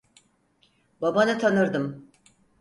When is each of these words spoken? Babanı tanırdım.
Babanı 1.01 1.37
tanırdım. 1.39 2.05